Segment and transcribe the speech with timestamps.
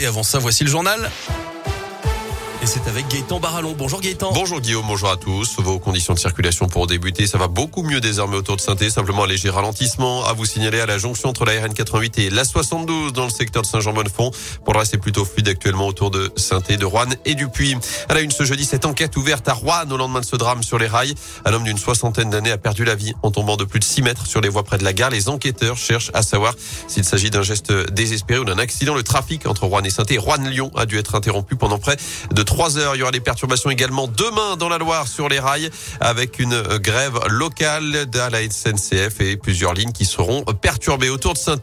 [0.00, 1.10] Et avant ça, voici le journal.
[2.62, 3.74] Et c'est avec Gaëtan Barallon.
[3.74, 4.32] Bonjour Gaëtan.
[4.34, 5.56] Bonjour Guillaume, bonjour à tous.
[5.60, 9.24] Vos conditions de circulation pour débuter, ça va beaucoup mieux désormais autour de saint Simplement
[9.24, 13.14] un léger ralentissement à vous signaler à la jonction entre la RN88 et la 72
[13.14, 14.30] dans le secteur de Saint-Jean-Bonnefond.
[14.62, 17.78] Pour le reste, c'est plutôt fluide actuellement autour de saint de Rouen et du Puy.
[18.10, 20.62] À la une ce jeudi, cette enquête ouverte à Rouen au lendemain de ce drame
[20.62, 21.14] sur les rails.
[21.46, 24.02] Un homme d'une soixantaine d'années a perdu la vie en tombant de plus de 6
[24.02, 25.08] mètres sur les voies près de la gare.
[25.08, 26.54] Les enquêteurs cherchent à savoir
[26.88, 28.94] s'il s'agit d'un geste désespéré ou d'un accident.
[28.94, 31.96] Le trafic entre Rouen et saint et Rouen-Lyon a dû être interrompu pendant près
[32.34, 32.96] de 3 heures.
[32.96, 36.60] Il y aura des perturbations également demain dans la Loire sur les rails avec une
[36.78, 41.60] grève locale de la SNCF et plusieurs lignes qui seront perturbées autour de saint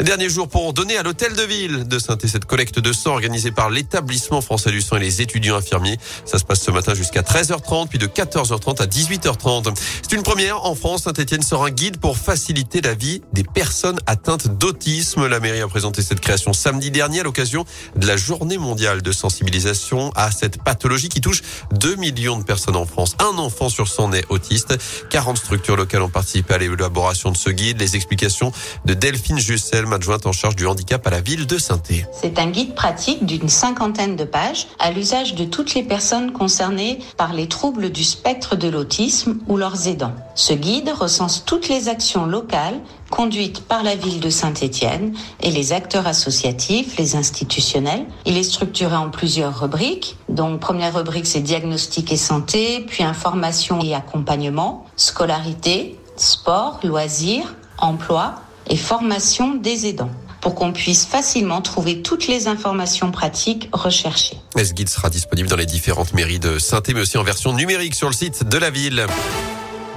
[0.00, 3.50] Dernier jour pour donner à l'hôtel de ville de saint cette collecte de sang organisée
[3.50, 5.98] par l'établissement français du sang et les étudiants infirmiers.
[6.24, 9.74] Ça se passe ce matin jusqu'à 13h30 puis de 14h30 à 18h30.
[10.02, 11.02] C'est une première en France.
[11.02, 15.26] Saint-Etienne sera un guide pour faciliter la vie des personnes atteintes d'autisme.
[15.26, 17.64] La mairie a présenté cette création samedi dernier à l'occasion
[17.96, 21.42] de la journée mondiale de sensibilisation à cette pathologie qui touche
[21.72, 23.16] 2 millions de personnes en France.
[23.18, 24.76] Un enfant sur 100 est autiste.
[25.08, 27.80] 40 structures locales ont participé à l'élaboration de ce guide.
[27.80, 28.52] Les explications
[28.84, 31.80] de Delphine Jussel, adjointe en charge du handicap à la ville de saint
[32.12, 36.98] C'est un guide pratique d'une cinquantaine de pages à l'usage de toutes les personnes concernées
[37.16, 40.14] par les troubles du spectre de l'autisme ou leurs aidants.
[40.34, 45.72] Ce guide recense toutes les actions locales conduites par la ville de Saint-Étienne et les
[45.72, 48.06] acteurs associatifs, les institutionnels.
[48.24, 50.09] Il est structuré en plusieurs rubriques.
[50.30, 58.36] Donc, première rubrique, c'est diagnostic et santé, puis information et accompagnement, scolarité, sport, loisirs, emploi
[58.68, 64.38] et formation des aidants pour qu'on puisse facilement trouver toutes les informations pratiques recherchées.
[64.56, 67.94] Ce guide sera disponible dans les différentes mairies de saint mais aussi en version numérique
[67.94, 69.06] sur le site de la ville?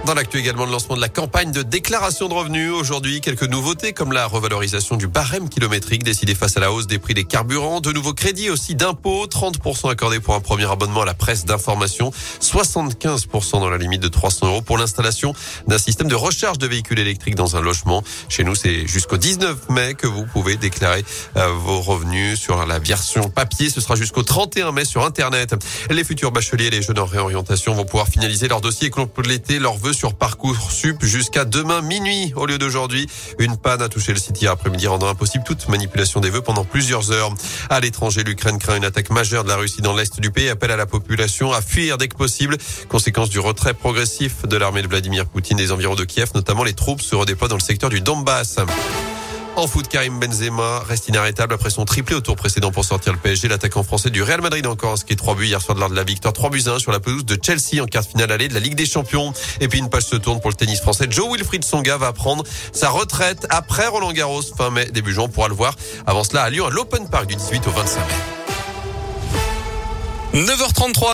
[0.05, 2.71] Dans l'actu également, le lancement de la campagne de déclaration de revenus.
[2.71, 6.99] Aujourd'hui, quelques nouveautés comme la revalorisation du barème kilométrique décidé face à la hausse des
[6.99, 7.79] prix des carburants.
[7.79, 9.27] De nouveaux crédits aussi d'impôts.
[9.27, 12.11] 30% accordés pour un premier abonnement à la presse d'information.
[12.41, 15.33] 75% dans la limite de 300 euros pour l'installation
[15.67, 18.03] d'un système de recharge de véhicules électriques dans un logement.
[18.28, 21.05] Chez nous, c'est jusqu'au 19 mai que vous pouvez déclarer
[21.38, 23.69] euh, vos revenus sur la version papier.
[23.69, 25.55] Ce sera jusqu'au 31 mai sur Internet.
[25.89, 29.59] Les futurs bacheliers et les jeunes en réorientation vont pouvoir finaliser leur dossier et compléter
[29.59, 33.07] leurs vœux sur Parcoursup jusqu'à demain minuit au lieu d'aujourd'hui.
[33.39, 36.65] Une panne a touché le site hier après-midi rendant impossible toute manipulation des vœux pendant
[36.65, 37.33] plusieurs heures.
[37.69, 40.71] À l'étranger, l'Ukraine craint une attaque majeure de la Russie dans l'est du pays, appelle
[40.71, 42.57] à la population à fuir dès que possible.
[42.89, 46.73] Conséquence du retrait progressif de l'armée de Vladimir Poutine des environs de Kiev, notamment les
[46.73, 48.57] troupes se redéploient dans le secteur du Donbass.
[49.56, 53.19] En foot, Karim Benzema reste inarrêtable après son triplé au tour précédent pour sortir le
[53.19, 53.47] PSG.
[53.47, 56.34] L'attaquant français du Real Madrid encore inscrit trois buts hier soir lors de la victoire
[56.34, 58.74] 3 buts 1 sur la pelouse de Chelsea en quart finale allée de la Ligue
[58.74, 59.31] des Champions.
[59.59, 61.06] Et puis une page se tourne pour le tennis français.
[61.08, 65.25] Joe Wilfried Songa va prendre sa retraite après Roland Garros fin mai, début juin.
[65.25, 65.75] On pourra le voir
[66.08, 68.14] avant cela à Lyon à l'Open Park du 18 au 25 mai.
[70.34, 71.12] 9h33.